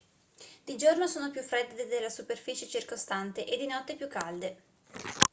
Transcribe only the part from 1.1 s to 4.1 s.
più fredde della superficie circostante e di notte più